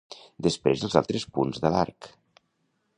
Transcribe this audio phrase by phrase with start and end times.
[0.47, 2.13] Després els altres punts de l'arc.